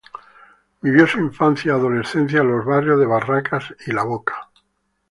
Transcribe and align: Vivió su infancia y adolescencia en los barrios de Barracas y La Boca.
Vivió 0.81 1.05
su 1.05 1.19
infancia 1.19 1.69
y 1.71 1.75
adolescencia 1.75 2.41
en 2.41 2.49
los 2.51 2.65
barrios 2.65 2.99
de 2.99 3.05
Barracas 3.05 3.65
y 3.85 3.91
La 3.91 4.01
Boca. 4.03 4.49